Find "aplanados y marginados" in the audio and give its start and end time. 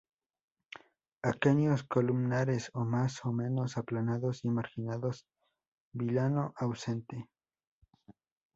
3.77-5.27